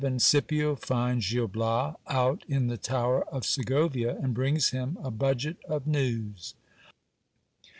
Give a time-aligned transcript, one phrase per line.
[0.17, 5.57] —Scipio finds Gil Bias out in the tower of Segovia, and brings him a budget
[5.69, 6.55] ofneivs.